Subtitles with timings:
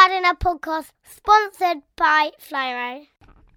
[0.00, 3.06] Gardener podcast sponsored by Flymo.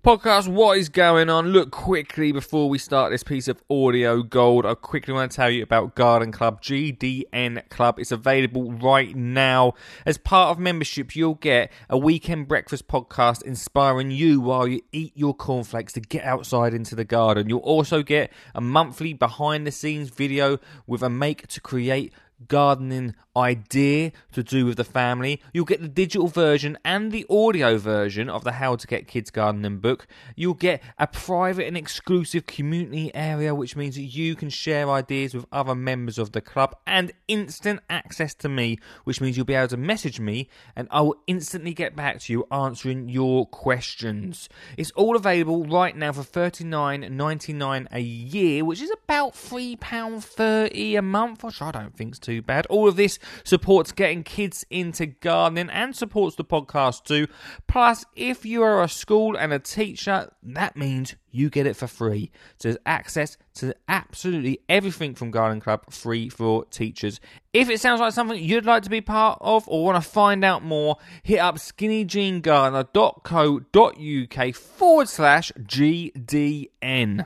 [0.03, 1.53] Podcast, what is going on?
[1.53, 4.65] Look quickly before we start this piece of audio gold.
[4.65, 7.97] I quickly want to tell you about Garden Club, GDN Club.
[7.97, 9.75] It's available right now.
[10.05, 15.13] As part of membership, you'll get a weekend breakfast podcast inspiring you while you eat
[15.15, 17.47] your cornflakes to get outside into the garden.
[17.47, 22.11] You'll also get a monthly behind the scenes video with a make to create
[22.47, 25.41] gardening idea to do with the family.
[25.53, 29.31] You'll get the digital version and the audio version of the How to Get Kids
[29.31, 30.07] Gardening book.
[30.35, 35.33] You'll get a private and exclusive community area, which means that you can share ideas
[35.33, 39.53] with other members of the club, and instant access to me, which means you'll be
[39.53, 44.49] able to message me and I will instantly get back to you answering your questions.
[44.77, 51.43] It's all available right now for $39.99 a year, which is about £3.30 a month,
[51.43, 52.65] which I don't think's too bad.
[52.67, 57.27] All of this supports getting kids into gardening and supports the podcast too.
[57.67, 61.87] Plus, if you are a school and a teacher, that means you get it for
[61.87, 62.31] free.
[62.57, 67.19] So there's access to absolutely everything from Garden Club free for teachers.
[67.51, 70.45] If it sounds like something you'd like to be part of or want to find
[70.45, 77.25] out more, hit up skinnyjeangardener.co.uk forward slash GDN.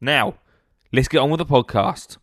[0.00, 0.34] Now,
[0.92, 2.18] let's get on with the podcast.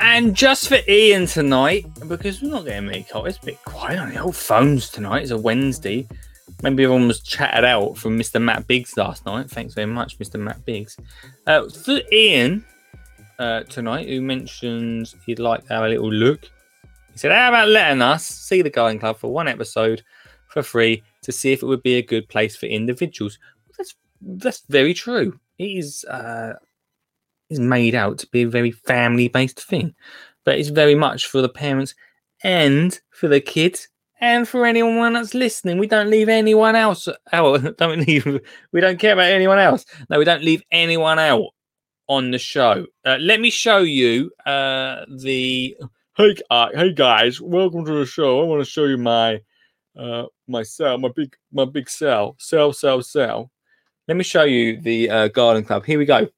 [0.00, 3.98] And just for Ian tonight, because we're not getting many calls, it's a bit quiet
[3.98, 5.22] on the old phones tonight.
[5.22, 6.06] It's a Wednesday.
[6.64, 8.40] Maybe everyone was chatted out from Mr.
[8.40, 9.50] Matt Biggs last night.
[9.50, 10.40] Thanks very much, Mr.
[10.40, 10.96] Matt Biggs.
[11.46, 12.64] Uh, for Ian
[13.38, 16.44] uh, tonight, who mentions he'd like have a little look,
[17.12, 20.02] he said, How about letting us see the Garden Club for one episode
[20.48, 23.38] for free to see if it would be a good place for individuals?
[23.76, 25.38] That's that's very true.
[25.58, 26.54] It is uh,
[27.50, 29.94] is made out to be a very family based thing,
[30.44, 31.94] but it's very much for the parents
[32.42, 33.88] and for the kids
[34.20, 35.78] and for anyone that's listening.
[35.78, 37.76] We don't leave anyone else out.
[37.78, 38.40] Don't leave.
[38.72, 39.84] We don't care about anyone else.
[40.08, 41.48] No, we don't leave anyone out
[42.08, 42.86] on the show.
[43.04, 45.76] Uh, let me show you uh, the.
[46.16, 48.40] Hey, uh, hey guys, welcome to the show.
[48.40, 49.40] I want to show you my
[49.98, 53.50] uh, my cell, my big my big cell, cell, cell, cell.
[54.06, 55.84] Let me show you the uh, garden club.
[55.84, 56.28] Here we go.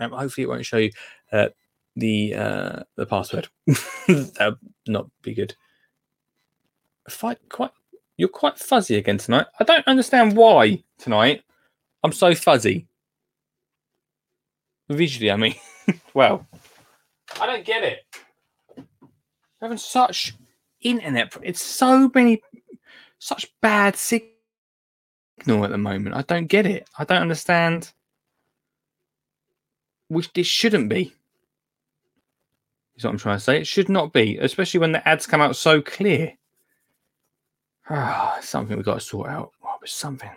[0.00, 0.90] Um, hopefully, it won't show you
[1.32, 1.48] uh,
[1.94, 3.48] the uh, the password.
[3.66, 5.54] that would not be good.
[7.08, 7.70] Quite, quite,
[8.16, 9.46] you're quite fuzzy again tonight.
[9.58, 11.42] I don't understand why tonight.
[12.02, 12.86] I'm so fuzzy.
[14.88, 15.54] Visually, I mean.
[16.14, 16.46] well,
[17.40, 18.04] I don't get it.
[18.76, 18.84] We're
[19.62, 20.34] having such
[20.80, 21.36] internet.
[21.42, 22.42] It's so many,
[23.18, 24.32] such bad signal
[25.64, 26.14] at the moment.
[26.14, 26.88] I don't get it.
[26.98, 27.92] I don't understand.
[30.08, 31.12] Which this shouldn't be.
[32.96, 33.58] Is what I'm trying to say.
[33.58, 36.32] It should not be, especially when the ads come out so clear.
[37.90, 39.52] Ah, something we've got to sort out.
[39.64, 40.30] Oh, but something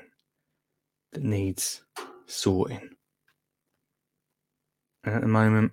[1.13, 1.81] that needs
[2.25, 2.89] sorting.
[5.03, 5.71] And at the moment,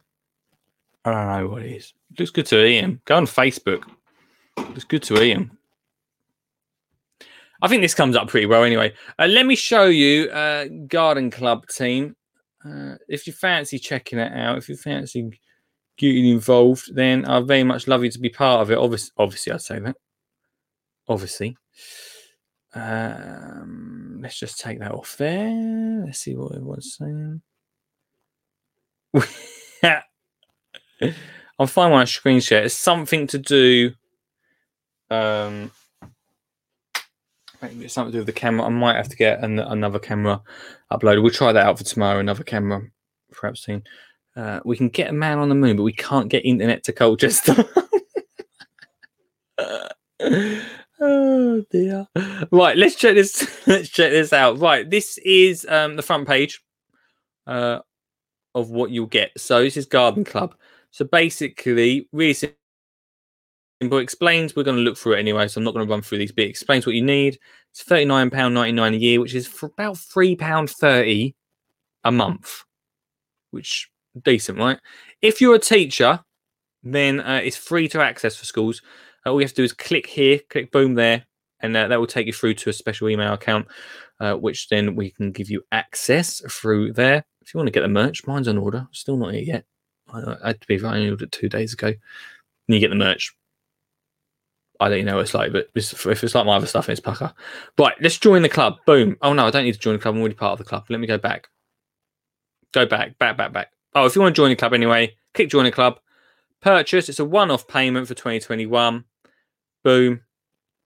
[1.05, 1.93] I don't know what it is.
[2.19, 3.01] looks good to Ian.
[3.05, 3.85] Go on Facebook.
[4.57, 5.51] Looks good to Ian.
[7.61, 8.93] I think this comes up pretty well anyway.
[9.19, 12.15] Uh, let me show you uh, Garden Club team.
[12.65, 15.31] Uh, if you fancy checking it out, if you fancy
[15.97, 18.79] getting involved, then I'd very much love you to be part of it.
[18.79, 19.97] Obviously, obviously I'd say that.
[21.09, 21.57] Obviously.
[22.75, 26.03] Um, let's just take that off there.
[26.05, 27.43] Let's see what it was saying.
[31.59, 32.65] I'll find my screen share.
[32.65, 33.93] It's something to do.
[35.11, 35.73] Um,
[37.63, 38.67] maybe it's something to do with the camera.
[38.67, 40.43] I might have to get an, another camera
[40.93, 41.23] uploaded.
[41.23, 42.21] We'll try that out for tomorrow.
[42.21, 42.83] Another camera,
[43.33, 43.83] perhaps soon.
[44.37, 46.93] Uh, we can get a man on the moon, but we can't get internet to
[46.93, 47.65] Colchester.
[51.01, 52.07] oh dear.
[52.51, 53.49] Right, let's check this.
[53.67, 54.59] let's check this out.
[54.59, 56.61] Right, this is um, the front page
[57.47, 57.81] uh,
[58.55, 59.31] of what you'll get.
[59.39, 60.55] So this is Garden Club.
[60.91, 62.57] So basically, really simple.
[63.81, 64.57] Explains.
[64.57, 66.33] We're going to look through it anyway, so I'm not going to run through these.
[66.33, 67.39] But it explains what you need.
[67.71, 71.37] It's thirty nine pound ninety nine a year, which is for about three pound thirty
[72.03, 72.65] a month,
[73.53, 73.89] which
[74.25, 74.81] decent, right?
[75.23, 76.21] If you're a teacher,
[76.83, 78.83] then uh, it's free to access for schools.
[79.25, 81.25] Uh, all you have to do is click here, click boom there,
[81.61, 83.67] and uh, that will take you through to a special email account,
[84.21, 87.25] uh, which then we can give you access through there.
[87.43, 88.87] If you want to get the merch, mine's on order.
[88.93, 89.65] Still not here yet.
[90.13, 91.89] I, I had to be I ordered two days ago.
[91.89, 91.97] and
[92.69, 93.35] you get the merch.
[94.81, 97.33] I don't know what it's like, but if it's like my other stuff, it's pucker.
[97.77, 98.77] Right, let's join the club.
[98.87, 99.17] Boom.
[99.23, 100.15] Oh no, I don't need to join the club.
[100.15, 100.85] I'm already part of the club.
[100.89, 101.49] Let me go back.
[102.73, 103.73] Go back, back, back, back.
[103.95, 105.99] Oh, if you want to join the club anyway, click join the club.
[106.61, 107.09] Purchase.
[107.09, 109.05] It's a one-off payment for 2021.
[109.85, 110.21] Boom.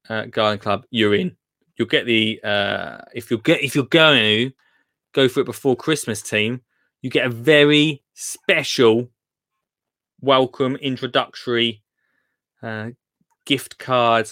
[0.08, 1.36] Uh, Garden Club, you're in.
[1.76, 4.52] You'll get the uh, if you get if you're going to
[5.12, 6.60] go for it before Christmas, team.
[7.00, 9.08] You get a very special
[10.20, 11.82] welcome introductory
[12.62, 12.90] uh,
[13.46, 14.30] gift card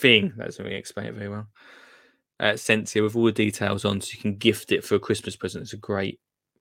[0.00, 0.32] thing.
[0.36, 1.48] That doesn't really explain it very well.
[2.40, 5.00] Uh, sent you with all the details on, so you can gift it for a
[5.00, 5.62] Christmas present.
[5.62, 6.20] It's a great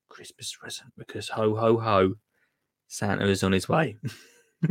[0.09, 2.15] Christmas present because ho ho ho,
[2.91, 3.95] Santa is on his way.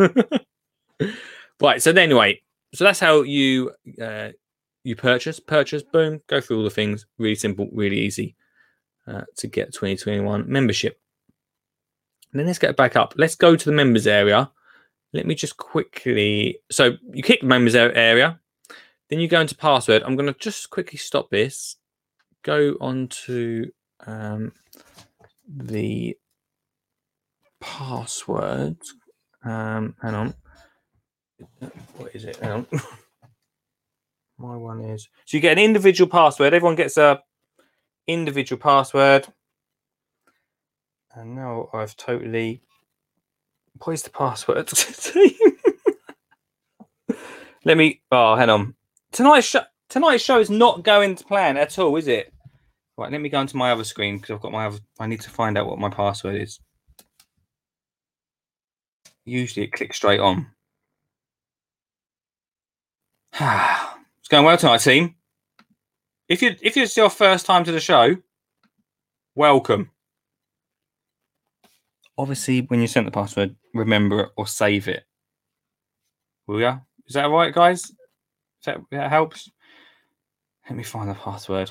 [1.60, 1.82] right.
[1.82, 2.42] So anyway,
[2.74, 4.28] so that's how you uh,
[4.84, 7.06] you purchase, purchase, boom, go through all the things.
[7.16, 8.36] Really simple, really easy
[9.06, 11.00] uh, to get 2021 membership.
[12.32, 13.14] And then let's get back up.
[13.16, 14.50] Let's go to the members area.
[15.14, 16.60] Let me just quickly.
[16.70, 18.38] So you click the members area,
[19.08, 20.02] then you go into password.
[20.02, 21.76] I'm going to just quickly stop this.
[22.42, 23.72] Go on to
[24.06, 24.52] um,
[25.48, 26.16] the
[27.60, 28.76] password.
[29.44, 30.34] Um, hang on.
[31.96, 32.36] What is it?
[32.36, 32.66] Hang on.
[34.38, 35.08] My one is.
[35.26, 36.54] So you get an individual password.
[36.54, 37.22] Everyone gets a
[38.06, 39.28] individual password.
[41.14, 42.62] And now I've totally.
[43.82, 44.70] What is the password?
[47.64, 48.00] Let me.
[48.10, 48.74] Oh, hang on.
[49.12, 49.62] Tonight's show.
[49.88, 52.32] Tonight's show is not going to plan at all, is it?
[52.96, 53.10] Right.
[53.10, 54.78] Let me go into my other screen because I've got my other.
[54.98, 56.60] I need to find out what my password is.
[59.30, 60.48] Usually it clicks straight on.
[63.40, 65.14] it's going well tonight, team.
[66.28, 68.16] If you if it's your first time to the show,
[69.36, 69.92] welcome.
[72.18, 75.04] Obviously, when you sent the password, remember it or save it.
[76.48, 76.78] Will ya?
[77.06, 77.84] Is that right, guys?
[77.84, 77.94] Is
[78.66, 79.48] that, that helps?
[80.68, 81.70] Let me find the password.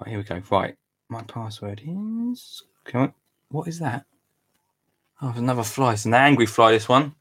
[0.00, 0.40] Right, here we go.
[0.48, 0.76] Right,
[1.08, 2.62] my password is.
[2.84, 3.14] Come on.
[3.48, 4.06] What is that?
[5.22, 5.94] Oh, there's another fly.
[5.94, 6.72] It's an angry fly.
[6.72, 7.14] This one.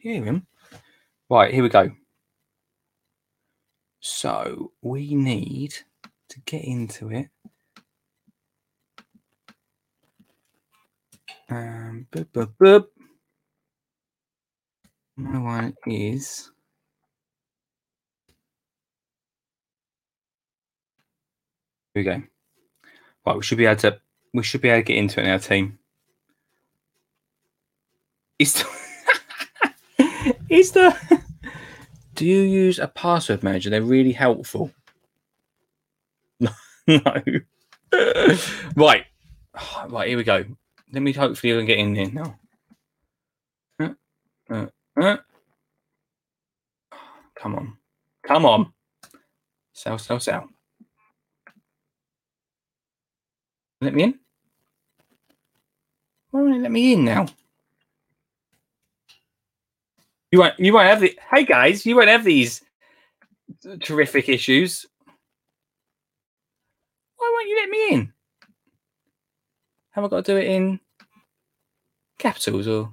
[0.00, 0.46] You hear him?
[1.28, 1.90] Right, here we go.
[3.98, 5.74] So we need
[6.28, 7.28] to get into it.
[11.48, 12.86] Um, boop, boop, boop.
[15.16, 16.52] My one is.
[21.94, 22.22] Here we go.
[23.24, 23.98] Right, we should be able to.
[24.32, 25.78] We should be able to get into it now, team.
[28.38, 31.22] Is the, is the
[32.16, 33.70] do you use a password manager?
[33.70, 34.72] They're really helpful.
[36.88, 37.00] No.
[38.76, 39.06] right.
[39.88, 40.44] Right, here we go.
[40.92, 42.38] Let me hopefully even get in there now.
[43.80, 43.88] Uh,
[44.50, 44.66] uh,
[45.00, 45.16] uh.
[47.34, 47.76] Come on.
[48.22, 48.72] Come on.
[49.72, 50.48] Sell, sell, sell.
[53.80, 54.18] Let me in.
[56.30, 57.26] Why won't it let me in now?
[60.32, 60.58] You won't.
[60.58, 61.16] You won't have the.
[61.30, 62.62] Hey guys, you won't have these
[63.80, 64.86] terrific issues.
[67.16, 68.12] Why won't you let me in?
[69.90, 70.80] Have I got to do it in
[72.18, 72.92] capitals or?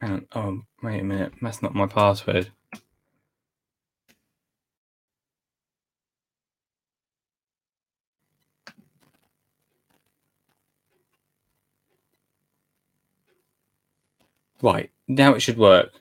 [0.00, 0.26] Hang on.
[0.34, 1.32] Oh, wait a minute.
[1.42, 2.50] That's not my password.
[14.62, 15.92] Right now, it should work.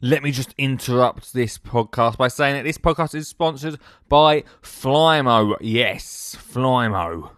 [0.00, 5.56] Let me just interrupt this podcast by saying that this podcast is sponsored by Flymo.
[5.60, 7.30] Yes, Flymo.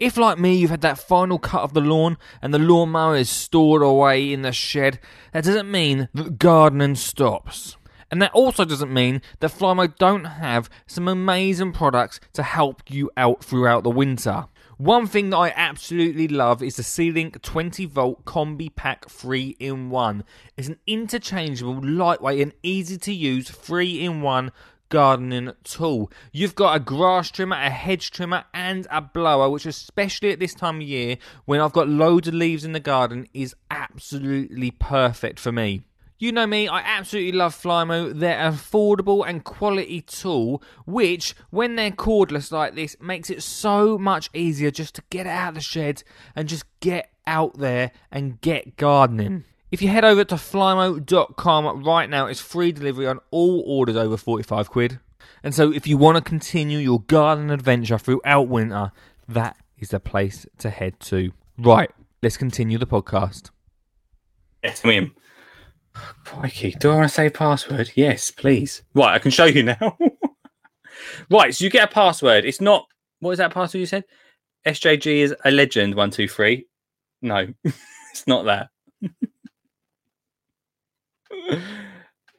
[0.00, 3.30] If, like me, you've had that final cut of the lawn and the lawnmower is
[3.30, 4.98] stored away in the shed,
[5.32, 7.76] that doesn't mean that gardening stops.
[8.10, 13.12] And that also doesn't mean that Flymo don't have some amazing products to help you
[13.16, 14.46] out throughout the winter.
[14.82, 19.90] One thing that I absolutely love is the C-Link 20 volt Combi Pack 3 in
[19.90, 20.24] 1.
[20.56, 24.50] It's an interchangeable, lightweight, and easy to use 3 in 1
[24.88, 26.10] gardening tool.
[26.32, 30.52] You've got a grass trimmer, a hedge trimmer, and a blower, which, especially at this
[30.52, 35.38] time of year when I've got loads of leaves in the garden, is absolutely perfect
[35.38, 35.82] for me.
[36.22, 38.16] You know me, I absolutely love Flymo.
[38.16, 43.98] They're an affordable and quality tool, which, when they're cordless like this, makes it so
[43.98, 46.04] much easier just to get out of the shed
[46.36, 49.42] and just get out there and get gardening.
[49.72, 54.16] If you head over to flymo.com right now, it's free delivery on all orders over
[54.16, 55.00] 45 quid.
[55.42, 58.92] And so, if you want to continue your garden adventure throughout winter,
[59.26, 61.32] that is the place to head to.
[61.58, 61.90] Right,
[62.22, 63.50] let's continue the podcast.
[64.62, 65.16] Yes, William.
[66.24, 67.92] Crikey, do I want to say password?
[67.94, 68.82] Yes, please.
[68.94, 69.98] Right, I can show you now.
[71.30, 72.44] right, so you get a password.
[72.44, 72.86] It's not
[73.22, 74.04] what is that password you said?
[74.66, 75.94] SJG is a legend.
[75.94, 76.66] One, two, three.
[77.22, 78.68] No, it's not that.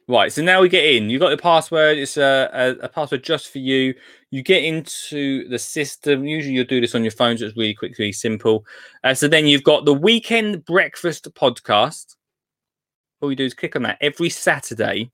[0.08, 1.08] right, so now we get in.
[1.08, 1.96] You got the password.
[1.96, 3.94] It's a, a, a password just for you.
[4.30, 6.26] You get into the system.
[6.26, 8.66] Usually, you'll do this on your phone, so it's really quick, really simple.
[9.02, 12.14] Uh, so then you've got the weekend breakfast podcast.
[13.24, 13.96] All you do is click on that.
[14.02, 15.10] Every Saturday,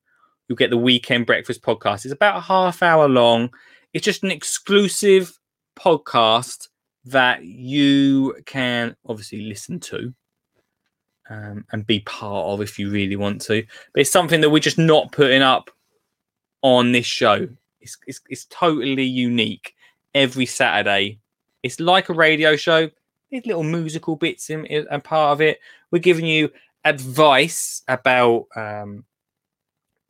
[0.48, 2.04] you'll get the weekend breakfast podcast.
[2.04, 3.50] It's about a half hour long.
[3.92, 5.38] It's just an exclusive
[5.78, 6.66] podcast
[7.04, 10.12] that you can obviously listen to
[11.30, 13.64] um, and be part of if you really want to.
[13.94, 15.70] But it's something that we're just not putting up
[16.62, 17.48] on this show.
[17.80, 19.74] It's, it's, it's totally unique
[20.16, 21.20] every Saturday.
[21.62, 22.90] It's like a radio show.
[23.30, 25.60] There's little musical bits in, in and part of it.
[25.92, 26.50] We're giving you
[26.84, 29.04] advice about um,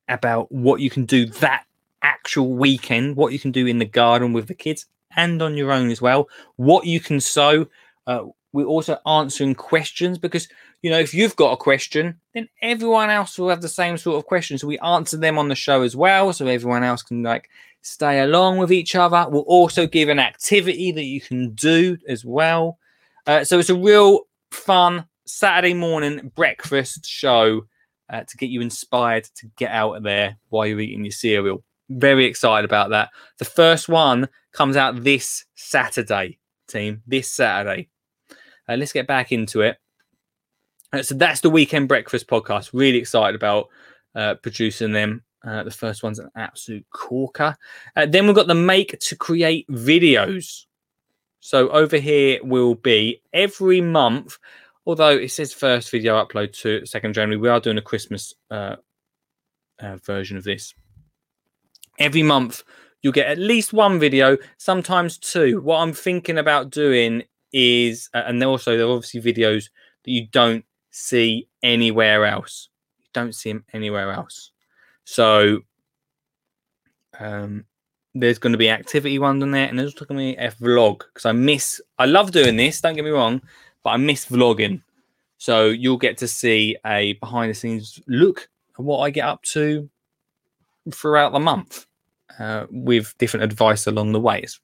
[0.08, 1.64] about what you can do that
[2.02, 4.86] actual weekend, what you can do in the garden with the kids
[5.16, 7.66] and on your own as well, what you can sow.
[8.06, 10.48] Uh, we're also answering questions because
[10.82, 14.18] you know if you've got a question, then everyone else will have the same sort
[14.18, 14.58] of question.
[14.58, 17.48] So we answer them on the show as well, so everyone else can like
[17.82, 19.26] stay along with each other.
[19.28, 22.78] We'll also give an activity that you can do as well.
[23.26, 27.62] Uh, so it's a real fun Saturday morning breakfast show
[28.12, 31.62] uh, to get you inspired to get out of there while you're eating your cereal.
[31.88, 33.10] Very excited about that.
[33.38, 37.02] The first one comes out this Saturday, team.
[37.06, 37.88] This Saturday.
[38.68, 39.76] Uh, let's get back into it.
[40.92, 42.70] Uh, so that's the weekend breakfast podcast.
[42.72, 43.68] Really excited about
[44.14, 45.22] uh, producing them.
[45.46, 47.56] Uh, the first one's an absolute corker.
[47.96, 50.66] Uh, then we've got the make to create videos.
[51.40, 54.36] So over here will be every month,
[54.86, 58.76] although it says first video upload to 2nd January, we are doing a Christmas uh,
[59.80, 60.74] uh, version of this.
[61.98, 62.62] Every month,
[63.02, 65.60] you'll get at least one video, sometimes two.
[65.60, 69.68] What I'm thinking about doing is, uh, and also there are obviously videos
[70.04, 72.68] that you don't see anywhere else.
[72.98, 74.52] You don't see them anywhere else.
[75.04, 75.60] So
[77.18, 77.64] um,
[78.14, 80.50] there's going to be activity ones on there, and there's also going to be a
[80.50, 81.80] vlog because I miss.
[81.98, 82.80] I love doing this.
[82.80, 83.42] Don't get me wrong,
[83.82, 84.82] but I miss vlogging.
[85.38, 89.42] So you'll get to see a behind the scenes look at what I get up
[89.44, 89.88] to
[90.92, 91.86] throughout the month
[92.38, 94.40] uh, with different advice along the way.
[94.40, 94.60] It's,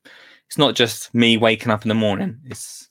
[0.46, 2.38] it's not just me waking up in the morning.
[2.44, 2.90] It's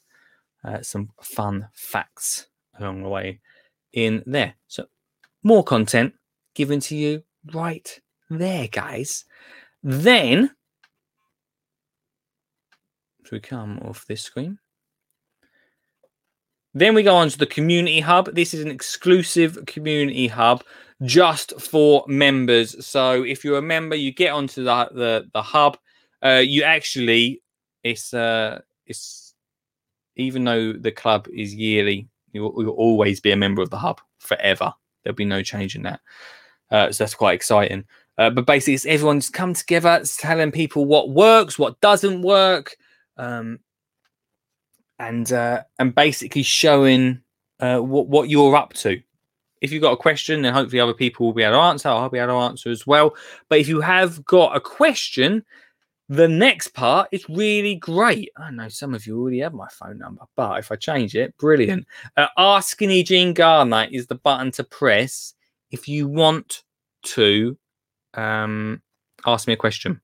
[0.64, 2.48] uh, some fun facts
[2.80, 3.40] along the way
[3.94, 4.56] in there.
[4.68, 4.88] So
[5.44, 6.14] more content
[6.56, 9.26] given to you right there, guys.
[9.84, 10.50] Then,
[13.24, 14.58] so we come off this screen.
[16.76, 18.36] Then we go on to the community hub.
[18.36, 20.62] This is an exclusive community hub
[21.04, 22.86] just for members.
[22.86, 25.78] So if you're a member, you get onto the the, the hub.
[26.24, 27.42] Uh, you actually,
[27.84, 29.34] it's uh, it's
[30.18, 34.02] even though the club is yearly, you'll, you'll always be a member of the hub
[34.20, 34.74] forever.
[35.04, 36.02] There'll be no change in that.
[36.72, 37.86] Uh, so that's quite exciting.
[38.18, 42.76] Uh, but basically, it's everyone's come together, it's telling people what works, what doesn't work,
[43.18, 43.60] um,
[45.00, 47.22] and uh, and basically showing
[47.60, 49.02] uh, what what you're up to.
[49.62, 51.90] If you've got a question, then hopefully other people will be able to answer.
[51.90, 53.16] I'll be able to answer as well.
[53.50, 55.44] But if you have got a question,
[56.08, 58.30] the next part is really great.
[58.38, 61.36] I know some of you already have my phone number, but if I change it,
[61.38, 61.88] brilliant.
[62.16, 65.34] Uh, Ask Skinny Jean Gardener is the button to press
[65.72, 66.64] if you want
[67.04, 67.58] to
[68.14, 68.82] um,
[69.26, 70.00] ask me a question.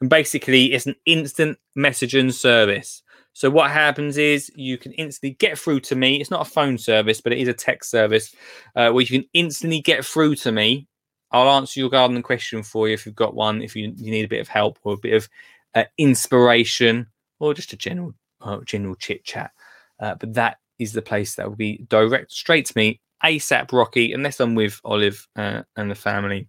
[0.00, 3.02] And basically, it's an instant messaging service.
[3.32, 6.20] So what happens is you can instantly get through to me.
[6.20, 8.34] It's not a phone service, but it is a text service
[8.76, 10.86] uh, where you can instantly get through to me.
[11.30, 13.62] I'll answer your gardening question for you if you've got one.
[13.62, 15.28] If you, you need a bit of help or a bit of
[15.74, 17.06] uh, inspiration
[17.40, 19.52] or just a general uh, general chit chat.
[19.98, 24.12] Uh, but that is the place that will be direct straight to me ASAP Rocky,
[24.12, 26.48] unless I'm with Olive uh, and the family.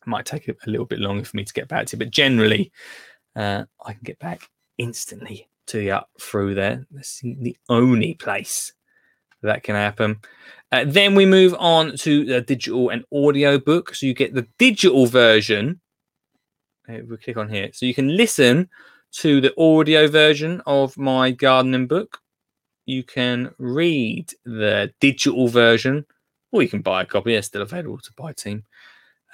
[0.00, 1.98] It might take a, a, little bit longer for me to get back to you,
[1.98, 2.72] but generally,
[3.36, 6.86] uh, I can get back instantly to you through there.
[6.90, 8.72] That's the only place
[9.42, 10.20] that can happen.
[10.72, 13.94] Uh, then we move on to the digital and audio book.
[13.94, 15.80] So you get the digital version.
[16.88, 17.70] Uh, we click on here.
[17.72, 18.68] So you can listen
[19.12, 22.20] to the audio version of my gardening book
[22.86, 26.04] you can read the digital version,
[26.52, 27.34] or you can buy a copy.
[27.34, 28.64] It's still available to buy, team.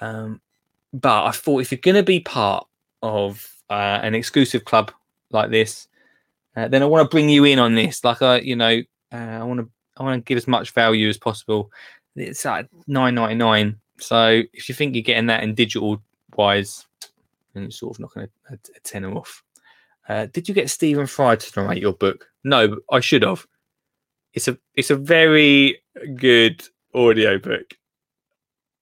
[0.00, 0.40] Um,
[0.92, 2.66] but I thought if you're going to be part
[3.02, 4.92] of uh, an exclusive club
[5.30, 5.88] like this,
[6.56, 8.04] uh, then I want to bring you in on this.
[8.04, 8.80] Like I, you know,
[9.12, 11.70] uh, I want to I want to give as much value as possible.
[12.16, 13.78] It's at nine ninety nine.
[13.98, 16.02] So if you think you're getting that in digital
[16.36, 16.86] wise,
[17.54, 19.42] then you're sort of knocking a, a, a tenner off.
[20.08, 22.28] Uh, did you get Stephen Fry to narrate your book?
[22.42, 23.46] No, I should have.
[24.32, 25.82] It's a it's a very
[26.16, 26.62] good
[26.94, 27.74] audio book.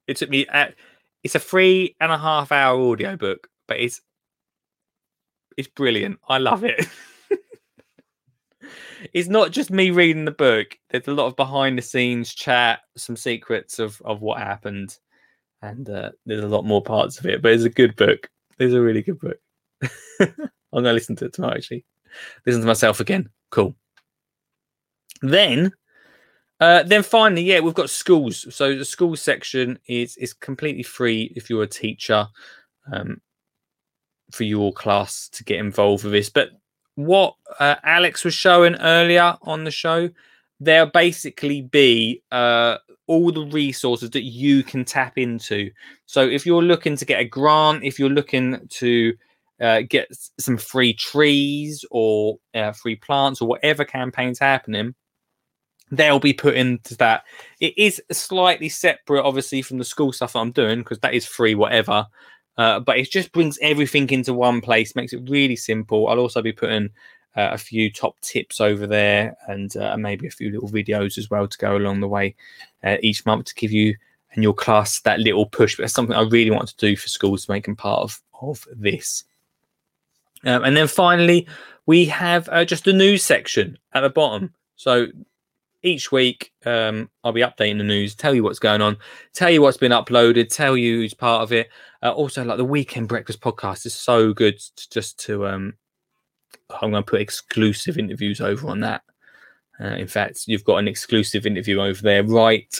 [0.07, 0.75] It took me at
[1.23, 4.00] it's a three and a half hour audio book, but it's
[5.59, 6.21] it's brilliant.
[6.29, 6.87] I love it.
[9.12, 10.79] it's not just me reading the book.
[10.88, 14.97] There's a lot of behind the scenes chat, some secrets of of what happened,
[15.61, 17.43] and uh, there's a lot more parts of it.
[17.43, 18.31] But it's a good book.
[18.61, 19.38] It's a really good book.
[20.21, 20.31] I'm
[20.73, 21.57] gonna listen to it tomorrow.
[21.57, 21.85] Actually,
[22.47, 23.29] listen to myself again.
[23.50, 23.75] Cool.
[25.23, 25.73] Then,
[26.61, 28.47] uh, then finally, yeah, we've got schools.
[28.55, 32.29] So the school section is is completely free if you're a teacher,
[32.93, 33.21] um,
[34.30, 36.30] for your class to get involved with this.
[36.30, 36.50] But
[36.94, 40.11] what uh, Alex was showing earlier on the show,
[40.61, 45.70] there'll basically be uh, all the resources that you can tap into.
[46.06, 49.14] So if you're looking to get a grant, if you're looking to
[49.61, 50.08] uh, get
[50.38, 54.94] some free trees or uh, free plants or whatever campaign's happening,
[55.90, 57.25] they'll be put into that.
[57.61, 61.54] It is slightly separate, obviously, from the school stuff I'm doing because that is free,
[61.54, 62.06] whatever.
[62.59, 66.09] Uh, but it just brings everything into one place, makes it really simple.
[66.09, 66.91] I'll also be putting
[67.37, 71.31] uh, a few top tips over there and uh, maybe a few little videos as
[71.31, 72.35] well to go along the way
[72.83, 73.97] uh, each month to give you
[74.33, 75.77] and your class that little push.
[75.77, 78.21] But it's something I really want to do for schools to make them part of,
[78.43, 79.23] of this.
[80.45, 81.47] Um, and then finally,
[81.87, 84.53] we have uh, just the news section at the bottom.
[84.77, 85.07] So
[85.83, 88.97] each week, um, I'll be updating the news, tell you what's going on,
[89.33, 91.71] tell you what's been uploaded, tell you who's part of it.
[92.02, 95.47] Uh, also, like the Weekend Breakfast podcast is so good t- just to.
[95.47, 95.75] Um,
[96.71, 99.02] I'm going to put exclusive interviews over on that.
[99.81, 102.75] Uh, in fact, you've got an exclusive interview over there right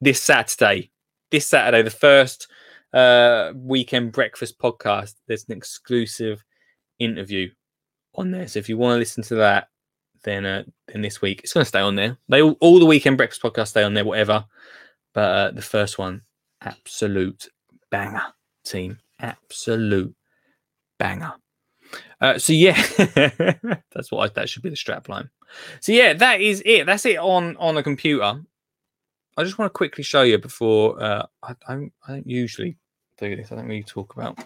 [0.00, 0.90] this Saturday.
[1.30, 2.48] This Saturday, the first
[2.92, 6.44] uh, Weekend Breakfast podcast, there's an exclusive
[6.98, 7.50] interview
[8.14, 8.48] on there.
[8.48, 9.68] So if you want to listen to that,
[10.24, 12.16] then uh, then this week it's going to stay on there.
[12.28, 14.44] They all, all the weekend breakfast podcasts stay on there, whatever.
[15.14, 16.22] But uh, the first one,
[16.60, 17.48] absolute
[17.92, 18.24] banger,
[18.64, 20.12] team, absolute
[20.98, 21.34] banger.
[22.20, 22.74] Uh, so yeah,
[23.92, 25.30] that's what I, that should be the strap line.
[25.80, 26.86] So yeah, that is it.
[26.86, 28.40] That's it on on the computer.
[29.36, 32.76] I just want to quickly show you before uh, I don't I don't usually
[33.18, 33.52] do this.
[33.52, 34.38] I don't really talk about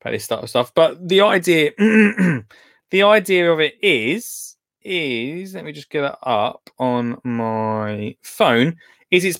[0.00, 0.74] about this type of stuff.
[0.74, 6.68] But the idea, the idea of it is, is let me just get it up
[6.78, 8.76] on my phone.
[9.10, 9.38] Is it's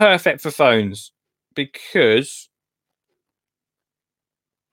[0.00, 1.12] perfect for phones
[1.54, 2.48] because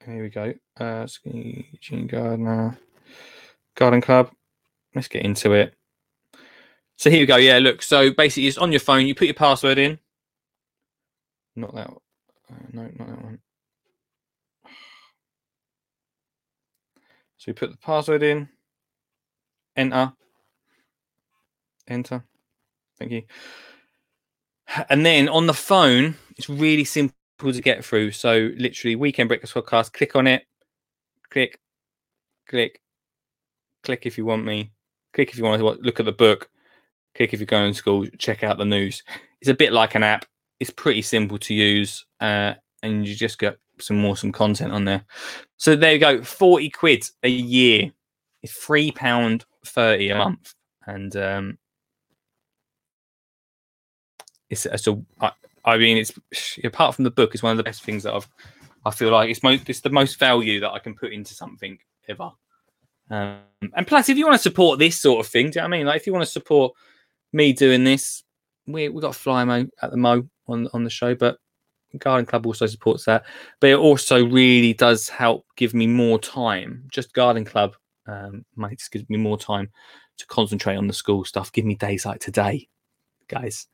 [0.06, 0.54] here we go.
[0.80, 2.80] Uh, Skinny Jean Gardener,
[3.76, 4.32] Garden Club.
[4.96, 5.76] Let's get into it.
[6.98, 7.38] So here we go.
[7.38, 7.82] Yeah, look.
[7.84, 9.06] So basically, it's on your phone.
[9.08, 10.00] You put your password in.
[11.56, 11.90] Not that.
[11.90, 12.00] one.
[12.50, 13.40] Uh, no, not that one.
[17.38, 18.50] So you put the password in,
[19.76, 20.14] enter,
[21.88, 22.24] enter.
[23.00, 23.24] Thank you.
[24.90, 28.12] And then on the phone, it's really simple to get through.
[28.12, 30.46] So literally, Weekend Breakfast Podcast, click on it,
[31.30, 31.60] click,
[32.48, 32.82] click,
[33.84, 34.72] click if you want me,
[35.14, 36.50] click if you want to look at the book,
[37.16, 39.04] click if you're going to school, check out the news.
[39.42, 40.26] It's a bit like an app.
[40.60, 45.06] It's pretty simple to use, uh, and you just get some awesome content on there.
[45.58, 47.92] So there you go, forty quid a year.
[48.42, 50.56] It's three pound thirty a month,
[50.88, 51.58] and um,
[54.50, 55.02] it's it's a.
[55.20, 55.32] I,
[55.66, 56.14] I mean, it's
[56.64, 58.28] apart from the book, it's one of the best things that I've.
[58.86, 61.78] I feel like it's most it's the most value that I can put into something
[62.08, 62.32] ever.
[63.10, 63.40] Um,
[63.76, 65.76] and plus, if you want to support this sort of thing, do you know what
[65.76, 65.88] I mean?
[65.88, 66.74] Like, if you want to support
[67.34, 68.24] me doing this,
[68.66, 71.38] we we got Flymo at the Mo on on the show, but
[71.98, 73.26] Garden Club also supports that.
[73.60, 76.84] But it also really does help give me more time.
[76.90, 77.76] Just Garden Club
[78.08, 79.70] um, money just gives me more time
[80.18, 81.52] to concentrate on the school stuff.
[81.52, 82.68] Give me days like today,
[83.28, 83.68] guys.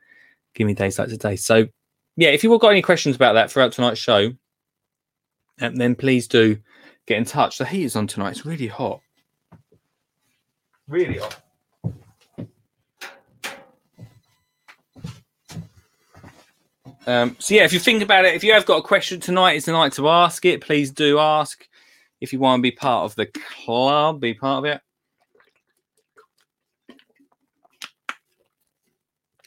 [0.55, 1.35] Give me days like today.
[1.35, 1.67] So,
[2.15, 4.31] yeah, if you've all got any questions about that throughout tonight's show,
[5.61, 6.57] um, then please do
[7.07, 7.57] get in touch.
[7.57, 8.31] The heat is on tonight.
[8.31, 9.01] It's really hot.
[10.87, 11.39] Really hot.
[17.05, 19.53] Um, so yeah, if you think about it, if you have got a question tonight,
[19.53, 20.61] it's the night to ask it.
[20.61, 21.67] Please do ask.
[22.21, 24.81] If you want to be part of the club, be part of it.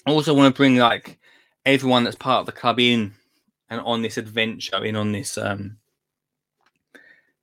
[0.06, 1.18] I also want to bring like
[1.64, 3.12] everyone that's part of the club in
[3.68, 5.78] and on this adventure, in on this um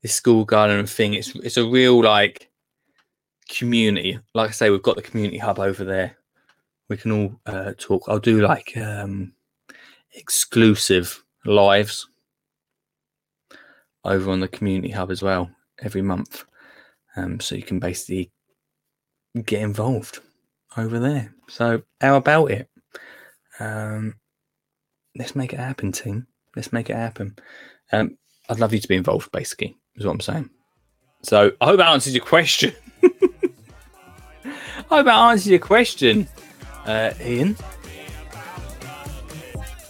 [0.01, 1.13] this school garden thing.
[1.13, 2.49] It's it's a real like
[3.49, 4.19] community.
[4.33, 6.17] Like I say, we've got the community hub over there.
[6.89, 8.03] We can all uh, talk.
[8.07, 9.33] I'll do like um,
[10.13, 12.07] exclusive lives
[14.05, 15.49] over on the community hub as well
[15.81, 16.43] every month.
[17.15, 18.31] Um, so you can basically
[19.45, 20.19] get involved
[20.77, 21.33] over there.
[21.49, 22.69] So how about it?
[23.59, 24.15] Um,
[25.15, 26.27] let's make it happen, team.
[26.55, 27.35] Let's make it happen.
[27.91, 28.17] Um,
[28.49, 30.49] I'd love you to be involved, basically, is what I'm saying.
[31.23, 32.73] So I hope that answers your question.
[33.03, 36.27] I hope that answers your question,
[36.85, 37.55] uh, Ian.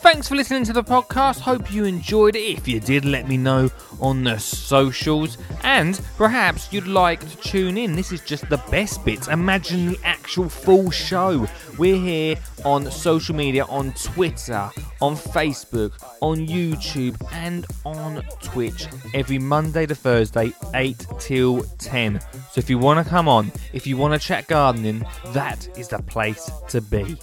[0.03, 1.39] Thanks for listening to the podcast.
[1.39, 2.57] Hope you enjoyed it.
[2.57, 3.69] If you did, let me know
[4.01, 5.37] on the socials.
[5.63, 7.95] And perhaps you'd like to tune in.
[7.95, 9.29] This is just the best bits.
[9.29, 11.47] Imagine the actual full show.
[11.77, 12.35] We're here
[12.65, 19.95] on social media on Twitter, on Facebook, on YouTube, and on Twitch every Monday to
[19.95, 22.19] Thursday, 8 till 10.
[22.19, 25.87] So if you want to come on, if you want to chat gardening, that is
[25.87, 27.15] the place to be.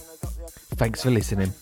[0.77, 1.53] Thanks for listening.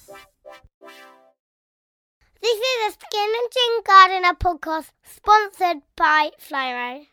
[2.42, 7.09] This is a Skin and Chin Gardener podcast sponsored by Flymo.